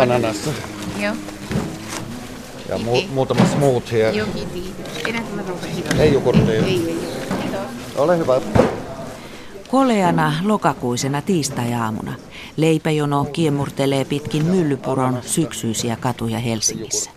[0.00, 0.50] ananassa
[0.98, 1.14] Joo.
[2.68, 4.10] ja mu- muutama smoothie.
[4.10, 4.28] Joo.
[5.98, 6.64] Ei jogurtteja.
[6.64, 6.98] Ei, ei, ei.
[7.96, 8.40] Ole hyvä.
[9.68, 12.14] Koleana lokakuisena tiistai-aamuna
[12.56, 17.10] leipäjono kiemurtelee pitkin Myllypuron syksyisiä katuja Helsingissä.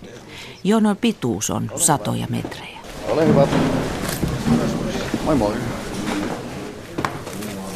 [0.63, 2.79] Jonon pituus on satoja metrejä.
[3.09, 3.47] Ole hyvä.
[5.25, 5.53] Moi moi.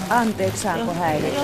[0.09, 1.41] Anteeksi, saanko häiritä?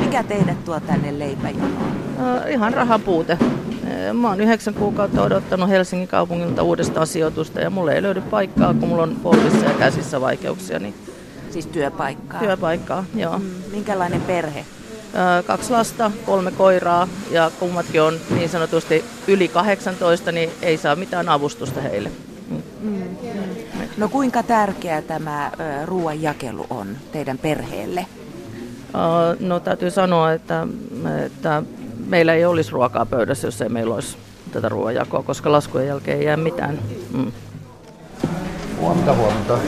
[0.00, 1.72] Mikä teidät tuo tänne leipäjonoon?
[2.20, 3.32] Äh, ihan rahan puute.
[3.32, 8.74] Äh, Mä oon yhdeksän kuukautta odottanut Helsingin kaupungilta uudestaan sijoitusta ja mulle ei löydy paikkaa,
[8.74, 10.94] kun mulla on polvissa ja käsissä vaikeuksia, niin
[11.50, 12.40] Siis työpaikkaa.
[12.40, 13.38] työpaikkaa, joo.
[13.38, 14.58] Mm, Minkälainen perhe?
[14.60, 20.96] Äh, Kaksi lasta, kolme koiraa ja kummatkin on niin sanotusti yli 18, niin ei saa
[20.96, 22.10] mitään avustusta heille.
[22.82, 23.02] Mm.
[23.96, 25.52] No kuinka tärkeä tämä
[25.84, 28.06] ruoan jakelu on teidän perheelle?
[29.40, 30.66] No täytyy sanoa, että,
[31.26, 31.62] että
[32.06, 34.16] meillä ei olisi ruokaa pöydässä, jos ei meillä olisi
[34.52, 36.78] tätä ruoanjakoa, koska laskujen jälkeen ei jää mitään.
[37.12, 37.32] Mm.
[38.80, 39.58] Huomenta, huomenta.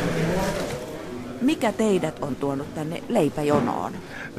[1.41, 3.93] Mikä teidät on tuonut tänne leipäjonoon?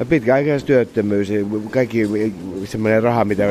[0.08, 1.28] Pitkäaikaistyöttömyys,
[1.70, 2.08] kaikki
[2.64, 3.44] semmoinen raha, mitä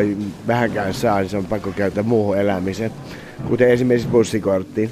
[0.47, 2.91] vähänkään saa, niin se on pakko käyttää muuhun elämiseen,
[3.47, 4.91] kuten esimerkiksi bussikorttiin.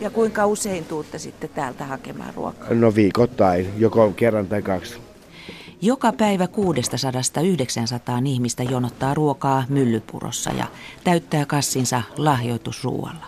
[0.00, 2.68] Ja kuinka usein tuutte sitten täältä hakemaan ruokaa?
[2.70, 4.96] No viikoittain, joko kerran tai kaksi.
[5.82, 6.48] Joka päivä 600-900
[8.26, 10.66] ihmistä jonottaa ruokaa Myllypurossa ja
[11.04, 13.26] täyttää kassinsa lahjoitusruualla.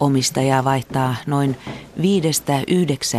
[0.00, 1.56] Omistajaa vaihtaa noin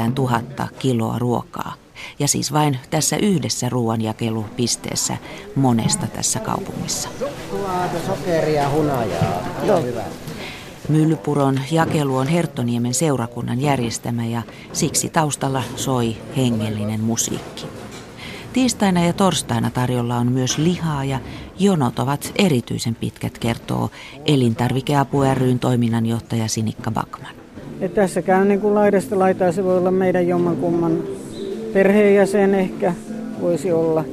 [0.10, 1.74] 5-9 tuhatta kiloa ruokaa.
[2.20, 5.18] Ja siis vain tässä yhdessä ruoanjakelupisteessä
[5.56, 7.10] monesta tässä kaupungissa.
[7.20, 9.48] Suklaata, sokeria, hunajaa.
[9.66, 9.82] Joo.
[9.82, 10.04] Hyvä.
[10.90, 14.42] Myllypuron jakelu on Herttoniemen seurakunnan järjestämä ja
[14.74, 17.66] siksi taustalla soi hengellinen musiikki.
[18.54, 21.20] Tiistaina ja torstaina tarjolla on myös lihaa ja
[21.60, 23.90] jonot ovat erityisen pitkät, kertoo
[24.26, 27.32] Elintarvikeapu ryn toiminnanjohtaja Sinikka Bakman.
[27.82, 31.04] Et tässä käy niin kuin laidasta laitaa, se voi olla meidän jommankumman
[31.74, 32.94] perheenjäsen ehkä
[33.42, 34.06] voisi olla.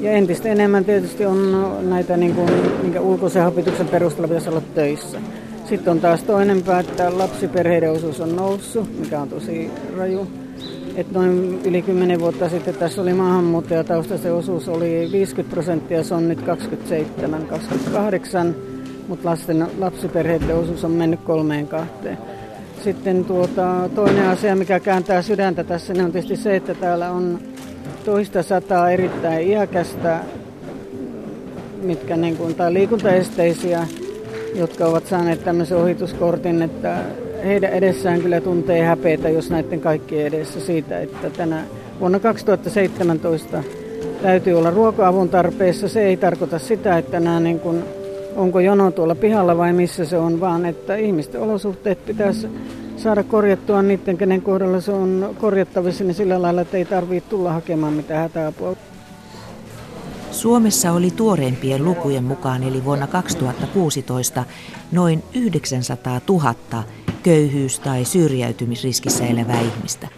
[0.00, 2.50] Ja entistä enemmän tietysti on näitä, niin kuin,
[2.82, 5.20] minkä ulkoisen hapituksen perusteella pitäisi olla töissä.
[5.68, 10.26] Sitten on taas toinen pää, että lapsiperheiden osuus on noussut, mikä on tosi raju.
[10.96, 16.28] Et noin yli 10 vuotta sitten tässä oli maahanmuuttajataustaisen osuus oli 50 prosenttia, se on
[16.28, 16.42] nyt 27-28,
[19.08, 22.18] mutta lasten, lapsiperheiden osuus on mennyt kolmeen kahteen.
[22.84, 27.38] Sitten tuota, toinen asia, mikä kääntää sydäntä tässä, niin on tietysti se, että täällä on
[28.04, 30.20] toista sataa erittäin iäkästä,
[31.82, 33.86] mitkä niin kuin, tai liikuntaesteisiä,
[34.58, 36.98] jotka ovat saaneet tämmöisen ohituskortin, että
[37.44, 41.64] heidän edessään kyllä tuntee häpeitä, jos näiden kaikkien edessä siitä, että tänä
[42.00, 43.62] vuonna 2017
[44.22, 45.88] täytyy olla ruoka-avun tarpeessa.
[45.88, 47.84] Se ei tarkoita sitä, että nämä niin kuin,
[48.36, 52.48] onko jono tuolla pihalla vai missä se on, vaan että ihmisten olosuhteet pitäisi
[52.96, 57.52] saada korjattua niiden, kenen kohdalla se on korjattavissa, niin sillä lailla, että ei tarvitse tulla
[57.52, 58.76] hakemaan mitään hätäapua.
[60.36, 64.44] Suomessa oli tuoreimpien lukujen mukaan, eli vuonna 2016,
[64.92, 66.54] noin 900 000
[67.22, 70.08] köyhyys- tai syrjäytymisriskissä elävää ihmistä.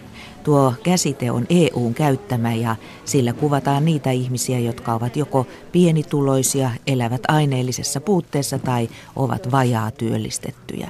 [0.43, 2.75] Tuo käsite on EUn käyttämä ja
[3.05, 10.89] sillä kuvataan niitä ihmisiä, jotka ovat joko pienituloisia, elävät aineellisessa puutteessa tai ovat vajaa työllistettyjä.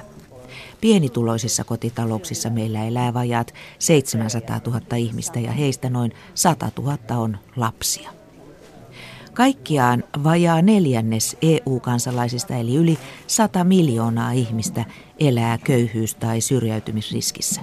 [0.80, 8.19] Pienituloisissa kotitalouksissa meillä elää vajaat 700 000 ihmistä ja heistä noin 100 000 on lapsia.
[9.34, 14.84] Kaikkiaan vajaa neljännes EU-kansalaisista eli yli 100 miljoonaa ihmistä
[15.20, 17.60] elää köyhyys- tai syrjäytymisriskissä.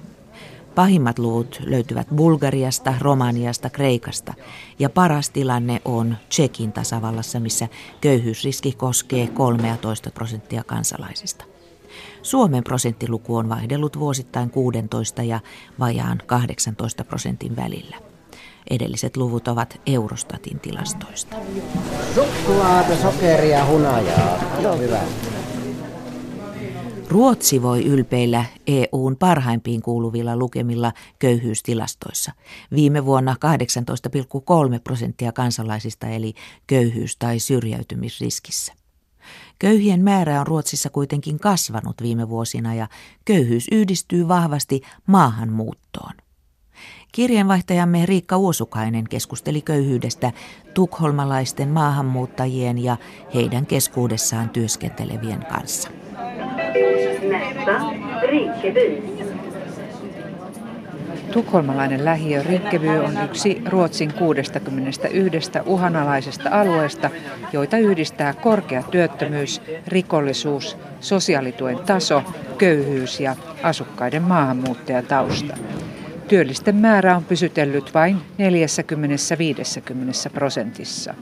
[0.76, 4.34] Pahimmat luvut löytyvät Bulgariasta, Romaniasta, Kreikasta
[4.80, 7.68] ja paras tilanne on Tsekin tasavallassa, missä
[8.02, 11.46] köyhyysriski koskee 13 prosenttia kansalaisista.
[12.22, 15.40] Suomen prosenttiluku on vaihdellut vuosittain 16 ja
[15.80, 18.17] vajaan 18 prosentin välillä.
[18.70, 21.36] Edelliset luvut ovat Eurostatin tilastoista.
[22.16, 24.60] Suklaata, sokeria, hunajaa.
[24.62, 24.78] Joo.
[24.78, 25.00] Hyvä.
[27.10, 32.32] Ruotsi voi ylpeillä EUn parhaimpiin kuuluvilla lukemilla köyhyystilastoissa.
[32.72, 33.36] Viime vuonna
[34.74, 36.34] 18,3 prosenttia kansalaisista eli
[36.68, 38.74] köyhyys- tai syrjäytymisriskissä.
[39.60, 42.88] Köyhien määrä on Ruotsissa kuitenkin kasvanut viime vuosina ja
[43.26, 46.14] köyhyys yhdistyy vahvasti maahanmuuttoon.
[47.18, 50.32] Kirjeenvaihtajamme Riikka Uosukainen keskusteli köyhyydestä
[50.74, 52.98] tukholmalaisten maahanmuuttajien ja
[53.34, 55.90] heidän keskuudessaan työskentelevien kanssa.
[61.32, 67.10] Tukholmalainen lähiö Rinkeby on yksi Ruotsin 61 uhanalaisesta alueesta,
[67.54, 72.24] joita yhdistää korkea työttömyys, rikollisuus, sosiaalituen taso,
[72.58, 75.58] köyhyys ja asukkaiden maahanmuuttajatausta.
[76.28, 78.20] Työllisten määrä on pysytellyt vain 40-50
[80.34, 81.14] prosentissa.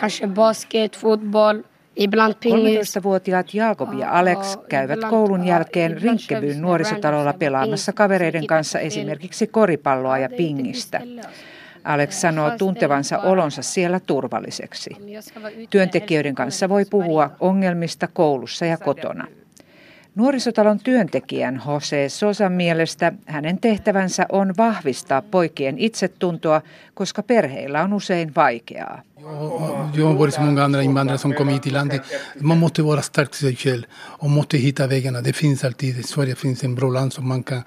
[0.00, 1.62] Kanske basket, fotboll,
[1.98, 10.28] 13-vuotiaat Jaakob ja Alex käyvät koulun jälkeen Rinkkebyn nuorisotalolla pelaamassa kavereiden kanssa esimerkiksi koripalloa ja
[10.36, 11.00] pingistä.
[11.84, 14.90] Alex sanoo tuntevansa olonsa siellä turvalliseksi.
[15.70, 19.26] Työntekijöiden kanssa voi puhua ongelmista koulussa ja kotona.
[20.16, 26.62] Nuorisotalon työntekijän Jose Sosan mielestä hänen tehtävänsä on vahvistaa poikien itsetuntoa,
[26.94, 29.02] koska perheillä on usein vaikeaa.
[29.18, 32.02] Jag har varit så många andra invandrare som kommer hit till landet.
[32.40, 35.20] Man måste vara stark till sig själv och måste hitta vägarna.
[35.20, 37.62] Det finns alltid, Sverige finns en bra land som man kan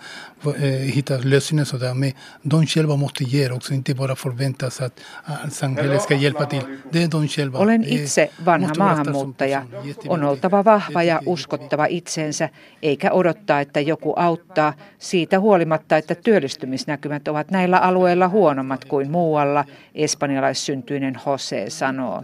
[0.45, 1.93] eh, hitta lösningar sådär.
[1.93, 2.11] Men
[2.41, 6.61] de själva måste ge också, inte bara förvänta sig att, samhället ska hjälpa till.
[6.91, 7.59] Det är de själva.
[7.59, 9.63] Olen itse vanha maahanmuuttaja.
[10.07, 12.49] On oltava vahva ja uskottava itseensä,
[12.81, 19.65] eikä odottaa, että joku auttaa, siitä huolimatta, että työllistymisnäkymät ovat näillä alueilla huonommat kuin muualla,
[19.95, 22.23] espanjalaissyntyinen Jose Jose sanoo.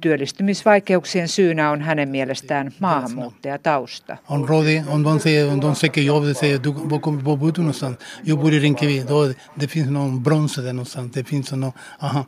[0.00, 4.16] Työllistymisvaikeuksien syynä on hänen mielestään maahanmuuttajatausta.
[4.28, 7.52] On rodi, on de säger, on de söker jobb, de säger du, var, var bor
[7.54, 7.96] du någonstans?
[8.24, 9.04] Jag bor i Rinkeby.
[9.08, 11.12] Då, det finns någon brons där någonstans.
[11.12, 12.24] Det finns någon, aha.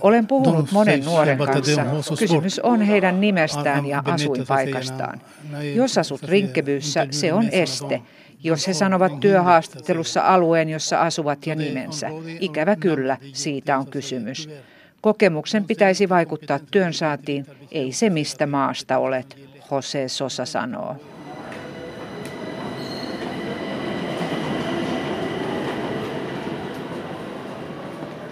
[0.00, 2.16] Olen puhunut monen nuoren kanssa.
[2.18, 5.20] Kysymys on heidän nimestään ja asuinpaikastaan.
[5.74, 8.02] Jos asut Rinkebyssä, se on este.
[8.42, 12.10] Jos he sanovat työhaastattelussa alueen, jossa asuvat ja nimensä.
[12.40, 14.48] Ikävä kyllä, siitä on kysymys.
[15.00, 19.36] Kokemuksen pitäisi vaikuttaa työn saatiin, ei se mistä maasta olet,
[19.70, 20.96] Jose Sosa sanoo.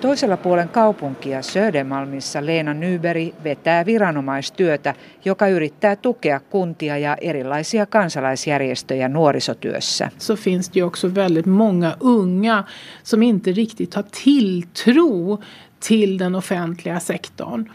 [0.00, 4.94] Toisella puolen kaupunkia Södermalmissa Leena Nyberi vetää viranomaistyötä,
[5.24, 10.10] joka yrittää tukea kuntia ja erilaisia kansalaisjärjestöjä nuorisotyössä.
[10.18, 12.64] Så finns det också väldigt många unga
[13.02, 15.38] som inte riktigt har tilltro
[15.80, 17.68] till den offentliga sektorn.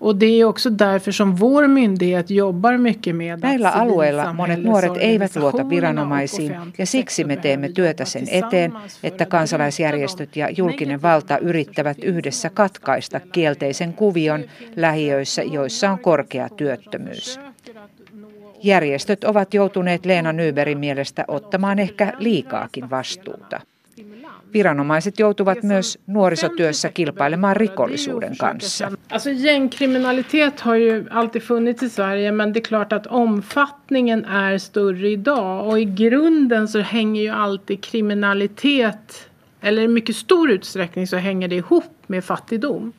[0.00, 4.96] Och det är också därför som vår myndighet jobbar mycket med Näillä alueilla monet nuoret
[4.96, 8.72] eivät luota viranomaisiin ja siksi me teemme työtä sen eteen,
[9.02, 14.44] että kansalaisjärjestöt ja julkinen valta yrittävät yhdessä katkaista kielteisen kuvion
[14.76, 17.40] lähiöissä, joissa on korkea työttömyys.
[18.62, 23.60] Järjestöt ovat joutuneet Leena Nyberin mielestä ottamaan ehkä liikaakin vastuuta.
[24.52, 28.92] Viranomaiset joutuvat myös nuorisotyössä kilpailemaan rikollisuuden kanssa.
[29.10, 34.58] Alltså gängkriminalitet har ju alltid funnits i Sverige men det är klart att omfattningen är
[34.58, 39.30] större idag och i grunden så hänger ju alltid kriminalitet
[39.60, 42.92] eller i mycket stor utsträckning så hänger det ihop med fattigdom.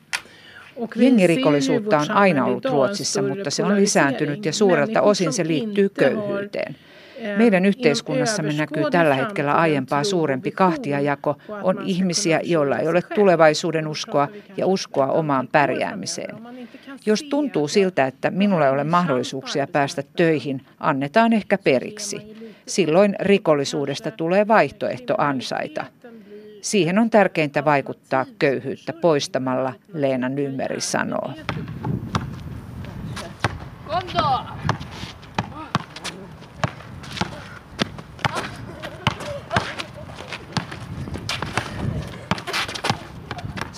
[0.94, 6.76] Jengirikollisuutta on aina ollut Ruotsissa, mutta se on lisääntynyt ja suurelta osin se liittyy köyhyyteen.
[7.36, 11.36] Meidän yhteiskunnassamme näkyy tällä hetkellä aiempaa suurempi kahtiajako.
[11.62, 16.36] On ihmisiä, joilla ei ole tulevaisuuden uskoa ja uskoa omaan pärjäämiseen.
[17.06, 22.36] Jos tuntuu siltä, että minulla ei ole mahdollisuuksia päästä töihin, annetaan ehkä periksi.
[22.66, 25.84] Silloin rikollisuudesta tulee vaihtoehto ansaita.
[26.62, 31.30] Siihen on tärkeintä vaikuttaa köyhyyttä poistamalla, Leena Nymeri sanoo.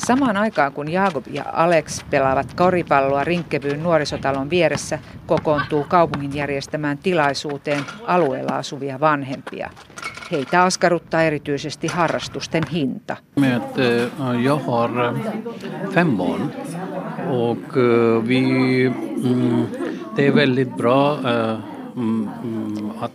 [0.07, 7.85] Samaan aikaan kun Jaakob ja Alex pelaavat koripalloa Rinkkevyyn nuorisotalon vieressä, kokoontuu kaupungin järjestämään tilaisuuteen
[8.07, 9.71] alueella asuvia vanhempia.
[10.31, 13.17] Heitä askarruttaa erityisesti harrastusten hinta.
[13.37, 13.63] Med,
[14.43, 14.91] jag har
[15.95, 16.51] fem barn
[17.31, 18.41] och uh, vi,
[19.25, 19.67] mm,
[20.17, 21.19] det är väldigt bra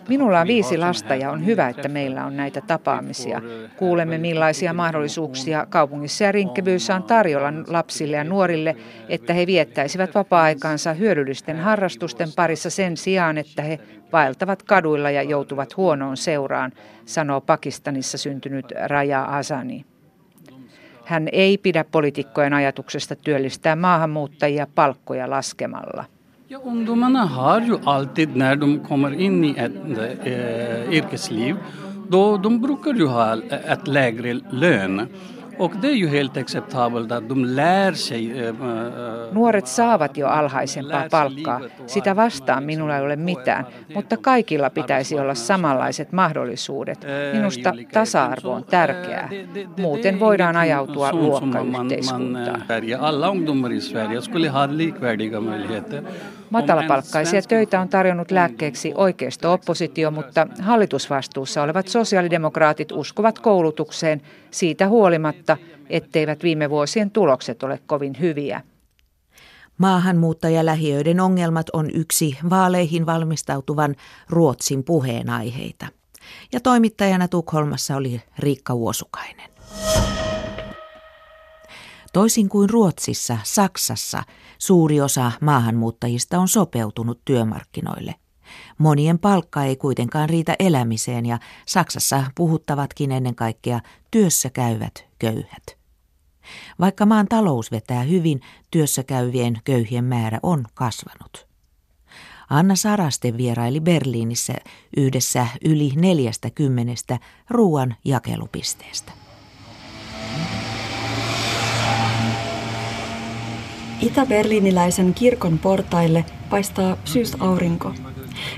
[0.07, 3.41] Minulla on viisi lasta ja on hyvä, että meillä on näitä tapaamisia.
[3.77, 8.75] Kuulemme millaisia mahdollisuuksia kaupungissa ja rinkkevyyssä on tarjolla lapsille ja nuorille,
[9.10, 13.79] että he viettäisivät vapaa-aikaansa hyödyllisten harrastusten parissa sen sijaan, että he
[14.13, 16.72] vaeltavat kaduilla ja joutuvat huonoon seuraan,
[17.05, 19.86] sanoo Pakistanissa syntynyt Raja Asani.
[21.05, 26.16] Hän ei pidä poliitikkojen ajatuksesta työllistää maahanmuuttajia palkkoja laskemalla.
[26.49, 29.71] Ja, ungdomarna har ju alltid när de kommer in i ett
[30.23, 31.55] eh, yrkesliv
[32.09, 33.37] då de brukar ju ha
[33.73, 35.07] ett lägre lön
[35.59, 38.47] Och det är ju helt acceptabelt att de lär sig.
[38.47, 38.53] Äh,
[39.31, 41.61] Nuoret saavat jo alhaisempaa palkkaa.
[41.87, 47.05] Sitä vastaan minulla ei ole mitään, mutta kaikilla pitäisi olla samanlaiset mahdollisuudet.
[47.33, 49.29] Minusta tasa-arvo on tärkeää.
[49.77, 52.61] Muuten voidaan ajautua luokkayhteiskuntaan.
[52.99, 56.03] Alla ungdomar i Sverige skulle ha likvärdiga möjligheter.
[56.49, 65.57] Matalapalkkaisia töitä on tarjonnut lääkkeeksi oikeisto-oppositio, mutta hallitusvastuussa olevat sosiaalidemokraatit uskovat koulutukseen siitä huolimatta,
[65.89, 68.61] etteivät viime vuosien tulokset ole kovin hyviä.
[69.77, 73.95] Maahanmuuttajalähiöiden ongelmat on yksi vaaleihin valmistautuvan
[74.29, 75.87] Ruotsin puheenaiheita.
[76.53, 79.49] Ja toimittajana Tukholmassa oli Riikka Vuosukainen.
[82.13, 84.23] Toisin kuin Ruotsissa, Saksassa
[84.57, 88.15] suuri osa maahanmuuttajista on sopeutunut työmarkkinoille.
[88.77, 93.79] Monien palkka ei kuitenkaan riitä elämiseen ja Saksassa puhuttavatkin ennen kaikkea
[94.11, 95.77] työssä käyvät köyhät.
[96.79, 101.47] Vaikka maan talous vetää hyvin, työssä käyvien köyhien määrä on kasvanut.
[102.49, 104.53] Anna Saraste vieraili Berliinissä
[104.97, 109.26] yhdessä yli neljästä kymmenestä ruoan jakelupisteestä.
[114.07, 117.91] Itä-berliiniläisen kirkon portaille paistaa syysaurinko.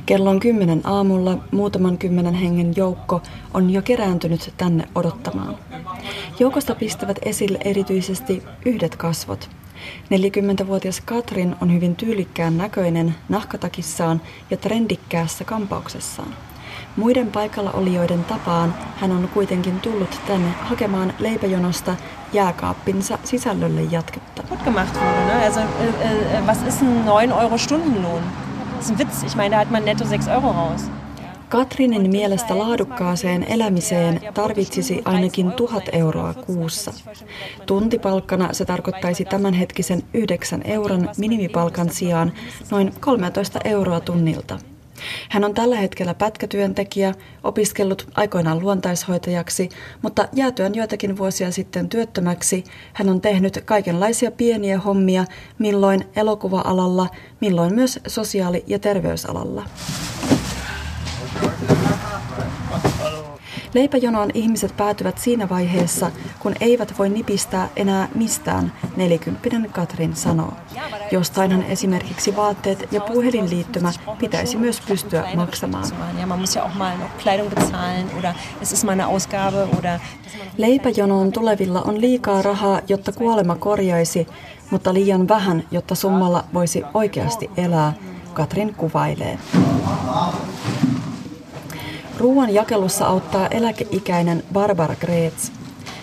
[0.05, 3.21] Kello on kymmenen aamulla muutaman kymmenen hengen joukko
[3.53, 5.57] on jo kerääntynyt tänne odottamaan.
[6.39, 9.49] Joukosta pistävät esille erityisesti yhdet kasvot.
[10.05, 16.35] 40-vuotias Katrin on hyvin tyylikkään näköinen nahkatakissaan ja trendikkäässä kampauksessaan.
[16.99, 21.95] Muiden paikalla olijoiden tapaan hän on kuitenkin tullut tänne hakemaan leipäjonosta
[22.33, 24.43] jääkaappinsa sisällölle jatketta.
[24.49, 25.45] Gut gemacht wurde, ne?
[25.45, 28.23] Also, äh, äh, was ist ein 9 Euro Stundenlohn?
[28.75, 29.23] Das ist ein Witz.
[29.23, 30.81] Ich meine, da hat man netto 6 Euro raus.
[31.49, 36.93] Katrinin mielestä laadukkaaseen elämiseen tarvitsisi ainakin tuhat euroa kuussa.
[37.65, 42.31] Tuntipalkkana se tarkoittaisi tämänhetkisen 9 euron minimipalkan sijaan
[42.71, 44.59] noin 13 euroa tunnilta.
[45.29, 47.13] Hän on tällä hetkellä pätkätyöntekijä,
[47.43, 49.69] opiskellut aikoinaan luontaishoitajaksi,
[50.01, 52.63] mutta jäätyön joitakin vuosia sitten työttömäksi
[52.93, 55.25] hän on tehnyt kaikenlaisia pieniä hommia,
[55.59, 57.07] milloin elokuva-alalla,
[57.41, 59.65] milloin myös sosiaali- ja terveysalalla.
[63.73, 70.53] Leipäjonoon ihmiset päätyvät siinä vaiheessa, kun eivät voi nipistää enää mistään, nelikymppinen Katrin sanoo.
[71.11, 75.85] Jostainhan esimerkiksi vaatteet ja puhelinliittymä pitäisi myös pystyä maksamaan.
[80.57, 84.27] Leipäjonoon tulevilla on liikaa rahaa, jotta kuolema korjaisi,
[84.71, 87.93] mutta liian vähän, jotta summalla voisi oikeasti elää,
[88.33, 89.39] Katrin kuvailee.
[92.19, 95.51] Ruoan jakelussa auttaa eläkeikäinen Barbara Greets.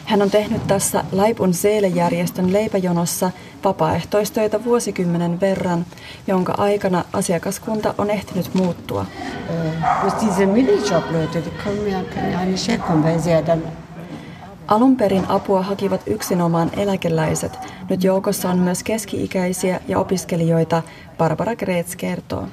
[0.05, 3.31] Hän on tehnyt tässä Laipun Seele-järjestön leipäjonossa
[3.65, 5.87] vapaaehtoistöitä vuosikymmenen verran,
[6.27, 9.07] jonka aikana asiakaskunta on ehtinyt muuttua.
[14.69, 17.59] Alun perin apua hakivat yksinomaan eläkeläiset.
[17.91, 20.83] Nyt joukossa on myös keski-ikäisiä ja opiskelijoita,
[21.19, 22.49] Barbara Greets kertoo.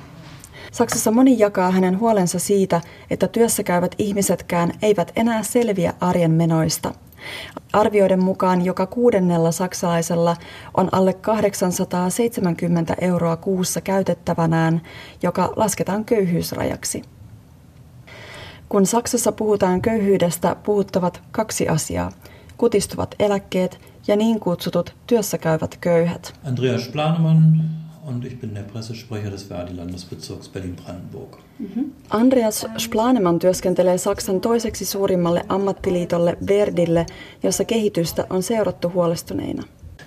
[0.74, 6.94] Saksassa moni jakaa hänen huolensa siitä, että työssä käyvät ihmisetkään eivät enää selviä arjen menoista.
[7.74, 10.36] Arvioiden mukaan joka kuudennella saksalaisella
[10.74, 14.82] on alle 870 euroa kuussa käytettävänään,
[15.24, 17.02] joka lasketaan köyhyysrajaksi.
[18.70, 22.12] Kun Saksassa puhutaan köyhyydestä, puhuttavat kaksi asiaa.
[22.58, 26.34] Kutistuvat eläkkeet ja niin kutsutut työssäkäyvät köyhät.
[26.48, 31.38] Andreas Planemann, und ich bin der Pressesprecher des Verdi-Landesbezirks Berlin-Brandenburg.
[31.60, 31.92] Mhm.
[32.10, 37.06] Andreas Splaneman työskentelee Saksan toiseksi suurimmalle ammattiliitolle Verdille,
[37.44, 39.64] jossa kehitystä on seurattu huolestuneina.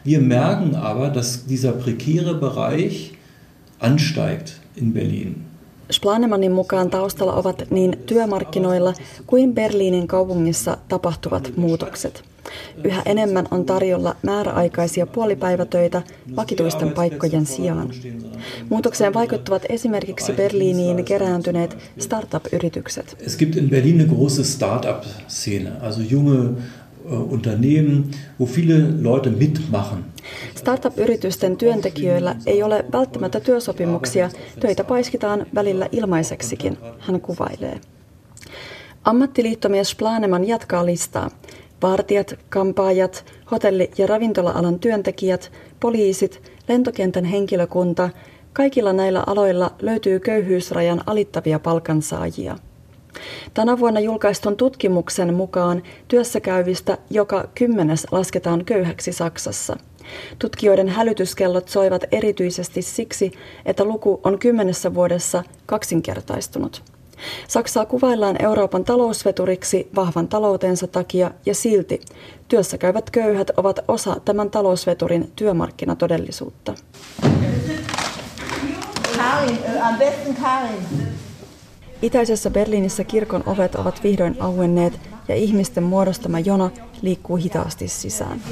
[0.06, 3.12] Wir merken aber, dass dieser prekäre Bereich
[3.80, 5.42] ansteigt in Berlin.
[5.90, 8.94] Splanemanin mukaan taustalla ovat niin työmarkkinoilla
[9.26, 12.24] kuin Berliinin kaupungissa tapahtuvat muutokset.
[12.84, 16.02] Yhä enemmän on tarjolla määräaikaisia puolipäivätöitä
[16.36, 17.90] vakituisten paikkojen sijaan.
[18.68, 23.16] Muutokseen vaikuttavat esimerkiksi Berliiniin kerääntyneet startup-yritykset.
[23.26, 28.04] Es gibt in Berlin eine große Startup-Szene, also junge äh, Unternehmen,
[28.40, 30.04] wo viele Leute mitmachen.
[30.56, 37.80] Startup-yritysten työntekijöillä ei ole välttämättä työsopimuksia, töitä paiskitaan välillä ilmaiseksikin, hän kuvailee.
[39.04, 41.30] Ammattiliittomies Planeman jatkaa listaa.
[41.82, 48.10] Vartijat, kampaajat, hotelli- ja ravintola-alan työntekijät, poliisit, lentokentän henkilökunta,
[48.52, 52.56] kaikilla näillä aloilla löytyy köyhyysrajan alittavia palkansaajia.
[53.54, 59.76] Tänä vuonna julkaistun tutkimuksen mukaan työssäkäyvistä joka kymmenes lasketaan köyhäksi Saksassa.
[60.38, 63.32] Tutkijoiden hälytyskellot soivat erityisesti siksi,
[63.64, 66.82] että luku on kymmenessä vuodessa kaksinkertaistunut.
[67.48, 72.00] Saksaa kuvaillaan Euroopan talousveturiksi vahvan taloutensa takia ja silti
[72.48, 76.74] työssäkäyvät köyhät ovat osa tämän talousveturin työmarkkinatodellisuutta.
[79.16, 81.06] Karin, am besten Karin.
[82.02, 86.70] Itäisessä Berliinissä kirkon ovet ovat vihdoin auenneet ja ihmisten muodostama jono
[87.02, 88.42] liikkuu hitaasti sisään.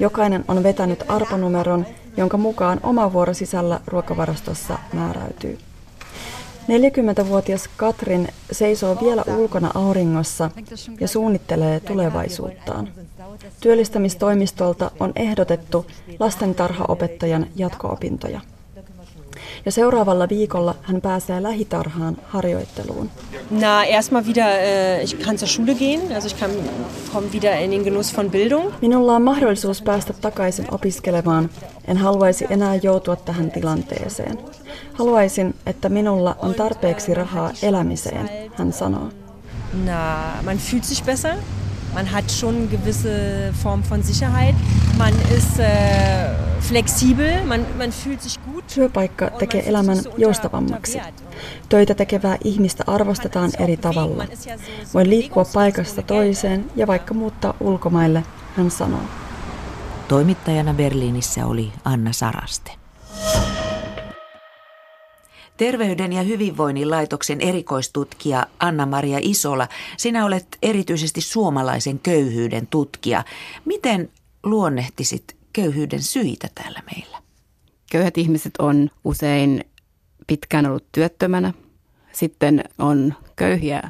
[0.00, 1.86] Jokainen on vetänyt arpanumeron,
[2.16, 5.58] jonka mukaan oma vuoro sisällä ruokavarastossa määräytyy.
[6.68, 10.50] 40-vuotias Katrin seisoo vielä ulkona auringossa
[11.00, 12.88] ja suunnittelee tulevaisuuttaan.
[13.60, 15.86] Työllistämistoimistolta on ehdotettu
[16.18, 18.40] lastentarhaopettajan jatko-opintoja
[19.68, 23.10] ja seuraavalla viikolla hän pääsee lähitarhaan harjoitteluun.
[23.50, 26.50] Na, erstmal wieder, äh, ich kann zur Schule gehen, also ich kann,
[27.12, 28.72] komme wieder in den Genuss von Bildung.
[28.80, 31.50] Minulla on mahdollisuus päästä takaisin opiskelemaan.
[31.88, 34.38] En haluaisi enää joutua tähän tilanteeseen.
[34.92, 39.08] Haluaisin, että minulla on tarpeeksi rahaa elämiseen, hän sanoo.
[39.84, 41.34] Na, man fühlt sich besser.
[41.94, 44.54] Man hat schon eine gewisse Form von Sicherheit.
[44.98, 48.57] Man ist äh, flexibel, man, man fühlt sich gut.
[48.74, 51.00] Työpaikka tekee elämän joustavammaksi.
[51.68, 54.26] Töitä tekevää ihmistä arvostetaan eri tavalla.
[54.94, 58.24] Voi liikkua paikasta toiseen ja vaikka muuttaa ulkomaille,
[58.56, 59.02] hän sanoo.
[60.08, 62.70] Toimittajana Berliinissä oli Anna Saraste.
[65.56, 73.24] Terveyden ja hyvinvoinnin laitoksen erikoistutkija Anna-Maria Isola, sinä olet erityisesti suomalaisen köyhyyden tutkija.
[73.64, 74.10] Miten
[74.42, 77.27] luonnehtisit köyhyyden syitä täällä meillä?
[77.90, 79.64] Köyhät ihmiset on usein
[80.26, 81.52] pitkään ollut työttömänä.
[82.12, 83.82] Sitten on köyhiä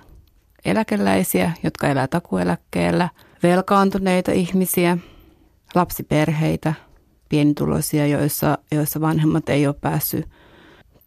[0.64, 3.09] eläkeläisiä, jotka elää takueläkkeellä,
[3.43, 4.99] velkaantuneita ihmisiä,
[5.75, 6.75] lapsiperheitä,
[7.28, 10.26] pienituloisia, joissa, joissa vanhemmat ei ole päässyt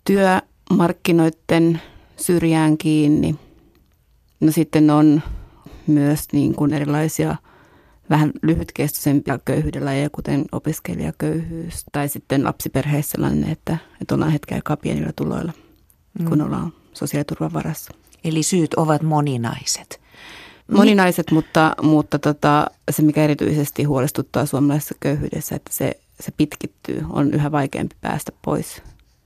[0.04, 1.82] työmarkkinoiden
[2.18, 3.36] syrjään kiinni.
[4.40, 5.22] No sitten on
[5.88, 7.36] myös niin kuin erilaisia–
[8.12, 15.12] vähän lyhytkestoisempia köyhyydellä, kuten opiskelijaköyhyys tai sitten lapsiperheessä sellainen, että, että ollaan hetken aikaa pienillä
[15.16, 15.54] tuloilla,
[16.20, 16.26] mm.
[16.26, 17.94] kun ollaan sosiaaliturvan varassa.
[18.24, 20.02] Eli syyt ovat moninaiset.
[20.72, 27.34] Moninaiset, mutta, mutta tota, se mikä erityisesti huolestuttaa suomalaisessa köyhyydessä, että se, se pitkittyy, on
[27.34, 28.82] yhä vaikeampi päästä pois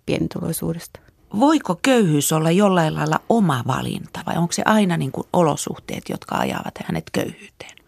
[0.06, 1.00] pienituloisuudesta.
[1.39, 6.36] Voiko köyhyys olla jollain lailla oma valinta vai onko se aina niin kuin olosuhteet, jotka
[6.36, 7.85] ajavat hänet köyhyyteen?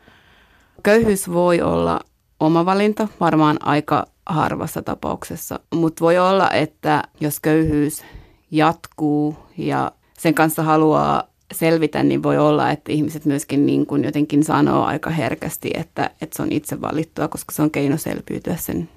[0.88, 2.00] Köyhyys voi olla
[2.40, 8.04] oma valinta, varmaan aika harvassa tapauksessa, mutta voi olla, että jos köyhyys
[8.52, 11.24] jatkuu ja sen kanssa haluaa
[11.54, 16.38] selvitä, niin voi olla, että ihmiset myöskin niin kuin jotenkin sanoo aika herkästi, että, että
[16.38, 18.90] se on itse valittua, koska se on keino selviytyä sen,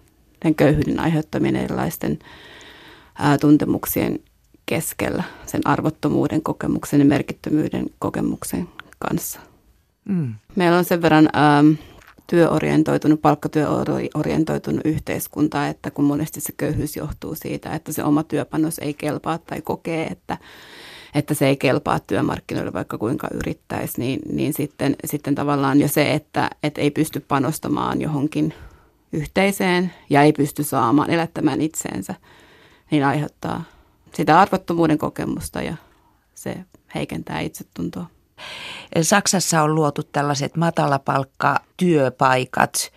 [0.42, 2.18] sen köyhyyden aiheuttamien erilaisten
[3.18, 4.18] ää, tuntemuksien
[4.66, 9.49] keskellä, sen arvottomuuden kokemuksen ja merkittömyyden kokemuksen kanssa.
[10.10, 10.34] Mm.
[10.56, 11.72] Meillä on sen verran ähm,
[12.26, 18.94] työorientoitunut, palkkatyöorientoitunut yhteiskunta, että kun monesti se köyhyys johtuu siitä, että se oma työpanos ei
[18.94, 20.38] kelpaa tai kokee, että,
[21.14, 26.14] että se ei kelpaa työmarkkinoille vaikka kuinka yrittäisi, niin, niin sitten, sitten tavallaan jo se,
[26.14, 28.54] että, että ei pysty panostamaan johonkin
[29.12, 32.14] yhteiseen ja ei pysty saamaan, elättämään itseensä,
[32.90, 33.64] niin aiheuttaa
[34.14, 35.76] sitä arvottomuuden kokemusta ja
[36.34, 36.56] se
[36.94, 38.06] heikentää itsetuntoa.
[39.02, 42.92] Saksassa on luotu tällaiset matalapalkkatyöpaikat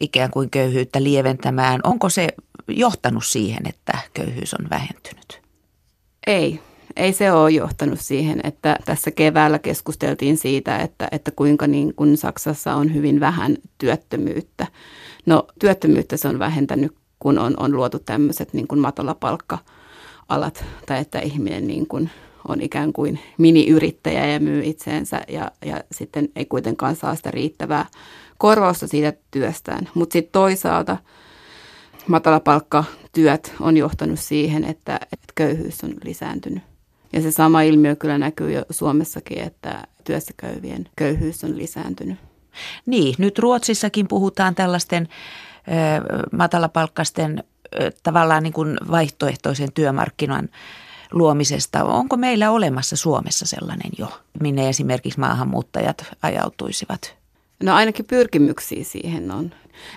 [0.00, 1.80] ikään kuin köyhyyttä lieventämään.
[1.84, 2.28] Onko se
[2.68, 5.42] johtanut siihen, että köyhyys on vähentynyt?
[6.26, 6.60] Ei.
[6.96, 12.16] Ei se ole johtanut siihen, että tässä keväällä keskusteltiin siitä, että, että kuinka niin kun
[12.16, 14.66] Saksassa on hyvin vähän työttömyyttä.
[15.26, 21.18] No työttömyyttä se on vähentänyt, kun on, on luotu tämmöiset niin kuin matalapalkka-alat tai että
[21.18, 22.10] ihminen niin kuin
[22.48, 27.86] on ikään kuin mini-yrittäjä ja myy itseensä ja, ja sitten ei kuitenkaan saa sitä riittävää
[28.38, 29.88] korvausta siitä työstään.
[29.94, 30.96] Mutta sitten toisaalta
[32.06, 36.62] matalapalkkatyöt on johtanut siihen, että, että köyhyys on lisääntynyt.
[37.12, 42.18] Ja se sama ilmiö kyllä näkyy jo Suomessakin, että työssä käyvien köyhyys on lisääntynyt.
[42.86, 45.08] Niin, nyt Ruotsissakin puhutaan tällaisten
[45.68, 47.44] ö, matalapalkkaisten
[47.80, 50.48] ö, tavallaan niin kuin vaihtoehtoisen työmarkkinan
[51.12, 51.84] luomisesta.
[51.84, 54.08] Onko meillä olemassa Suomessa sellainen jo,
[54.40, 57.16] minne esimerkiksi maahanmuuttajat ajautuisivat?
[57.62, 59.50] No ainakin pyrkimyksiä siihen on.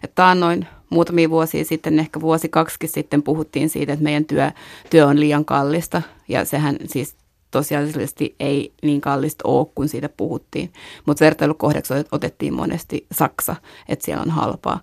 [0.03, 4.51] Että noin muutamia vuosia sitten, ehkä vuosi kaksikin sitten puhuttiin siitä, että meidän työ,
[4.89, 6.01] työ on liian kallista.
[6.27, 7.15] Ja sehän siis
[7.51, 10.73] tosiasiallisesti ei niin kallista ole, kun siitä puhuttiin.
[11.05, 13.55] Mutta vertailukohdaksi otettiin monesti Saksa,
[13.89, 14.79] että siellä on halpaa.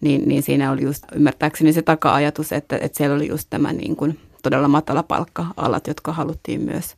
[0.00, 3.96] Niin, niin siinä oli just ymmärtääkseni se taka-ajatus, että, että siellä oli just tämä niin
[3.96, 6.96] kuin todella matala palkka-alat, jotka haluttiin myös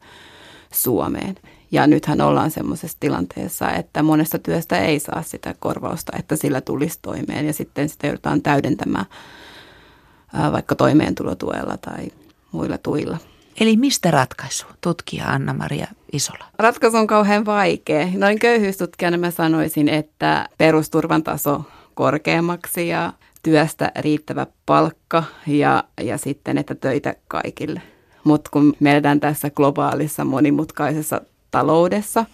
[0.72, 1.34] Suomeen.
[1.70, 6.98] Ja nythän ollaan semmoisessa tilanteessa, että monesta työstä ei saa sitä korvausta, että sillä tulisi
[7.02, 9.06] toimeen ja sitten sitä joudutaan täydentämään
[10.52, 12.08] vaikka toimeentulotuella tai
[12.52, 13.18] muilla tuilla.
[13.60, 16.44] Eli mistä ratkaisu, tutkija Anna-Maria Isola?
[16.58, 18.08] Ratkaisu on kauhean vaikea.
[18.14, 26.58] Noin köyhyystutkijana mä sanoisin, että perusturvan taso korkeammaksi ja työstä riittävä palkka ja, ja sitten,
[26.58, 27.82] että töitä kaikille.
[28.24, 32.24] Mutta kun me eletään tässä globaalissa monimutkaisessa taloudessa,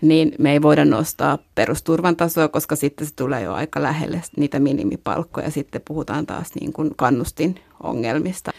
[0.00, 4.60] niin me ei voida nostaa perusturvan tasoa, koska sitten se tulee jo aika lähelle niitä
[4.60, 5.50] minimipalkkoja.
[5.50, 8.50] Sitten puhutaan taas niin kuin kannustin ongelmista.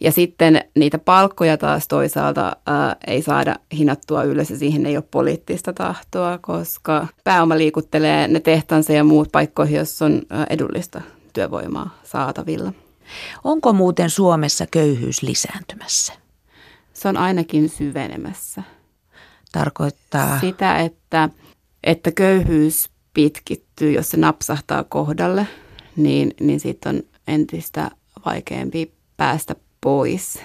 [0.00, 5.04] Ja sitten niitä palkkoja taas toisaalta ää, ei saada hinattua ylös ja siihen ei ole
[5.10, 11.00] poliittista tahtoa, koska pääoma liikuttelee ne tehtansa ja muut paikkoihin, jos on edullista
[11.32, 12.72] työvoimaa saatavilla.
[13.44, 16.12] Onko muuten Suomessa köyhyys lisääntymässä?
[16.92, 18.62] Se on ainakin syvenemässä.
[19.52, 20.40] Tarkoittaa?
[20.40, 21.28] Sitä, että,
[21.84, 25.46] että köyhyys pitkittyy, jos se napsahtaa kohdalle,
[25.96, 27.90] niin, niin siitä on entistä
[28.24, 30.38] vaikeampi päästä pois.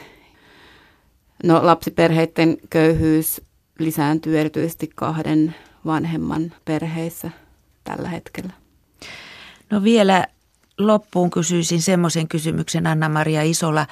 [1.43, 3.41] No lapsiperheiden köyhyys
[3.79, 7.31] lisääntyy erityisesti kahden vanhemman perheissä
[7.83, 8.53] tällä hetkellä.
[9.69, 10.27] No vielä
[10.77, 13.87] loppuun kysyisin semmoisen kysymyksen Anna-Maria Isola,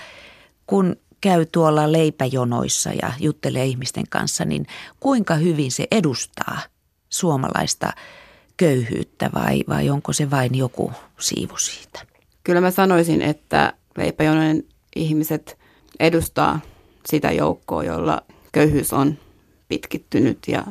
[0.68, 4.68] kun käy tuolla leipäjonoissa ja juttelee ihmisten kanssa, niin
[5.00, 6.60] kuinka hyvin se edustaa
[7.10, 7.94] suomalaista
[8.58, 12.06] köyhyyttä vai, vai onko se vain joku siivu siitä?
[12.44, 14.64] Kyllä mä sanoisin, että leipäjonojen
[14.96, 15.58] ihmiset
[16.00, 16.60] edustaa
[17.06, 18.22] sitä joukkoa, jolla
[18.52, 19.18] köyhyys on
[19.68, 20.64] pitkittynyt ja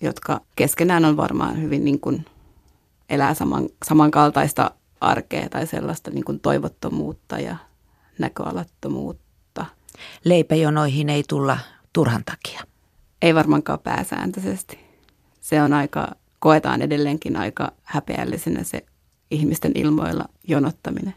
[0.00, 2.24] jotka keskenään on varmaan hyvin niin kuin
[3.10, 4.70] elää saman, samankaltaista
[5.04, 7.56] arkea tai sellaista niin kuin toivottomuutta ja
[8.18, 9.66] näköalattomuutta.
[10.24, 11.58] Leipäjonoihin ei tulla
[11.92, 12.60] turhan takia.
[13.22, 14.78] Ei varmaankaan pääsääntöisesti.
[15.40, 18.84] Se on aika, koetaan edelleenkin aika häpeällisenä se
[19.30, 21.14] ihmisten ilmoilla jonottaminen.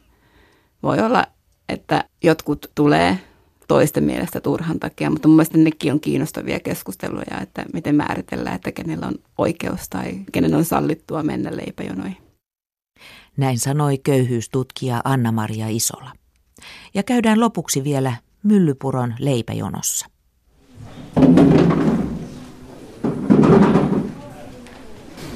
[0.83, 1.25] Voi olla,
[1.69, 3.19] että jotkut tulee
[3.67, 8.71] toisten mielestä turhan takia, mutta mun mielestä nekin on kiinnostavia keskusteluja, että miten määritellään, että
[8.71, 12.26] kenellä on oikeus tai kenen on sallittua mennä leipäjonoihin.
[13.37, 16.11] Näin sanoi köyhyystutkija Anna-Maria Isola.
[16.93, 20.05] Ja käydään lopuksi vielä Myllypuron leipäjonossa.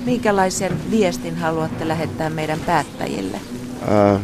[0.05, 3.37] Minkälaisen viestin haluatte lähettää meidän päättäjille?
[3.81, 4.21] Äh,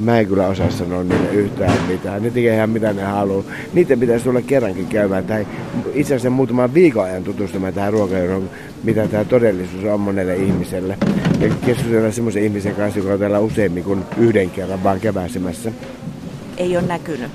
[0.00, 2.22] mä en kyllä osaa sanoa niille yhtään mitään.
[2.22, 3.44] Ne tekee ihan mitä ne haluaa.
[3.72, 5.46] Niiden pitäisi tulla kerrankin käymään tai
[5.94, 8.50] itse asiassa muutaman viikon ajan tutustumaan tähän ruokajonoon,
[8.84, 10.98] mitä tämä todellisuus on monelle ihmiselle.
[11.40, 15.72] Ja keskustella semmoisen ihmisen kanssa, joka on täällä useammin kuin yhden kerran vaan keväsemässä.
[16.56, 17.30] Ei ole näkynyt.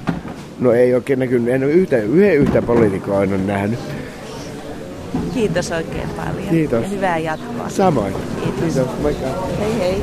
[0.60, 1.54] No ei oikein näkynyt.
[1.54, 3.80] En ole yhtä, yhden yhtä poliitikkoa en ole nähnyt.
[5.34, 6.50] Kiitos oikein paljon.
[6.50, 6.84] Kiitos.
[6.84, 7.70] Ja hyvää jatkoa.
[7.70, 8.14] Samoin.
[8.44, 8.74] Kiitos.
[8.74, 9.02] Kiitos.
[9.02, 9.28] Moikka.
[9.60, 10.02] Hei hei.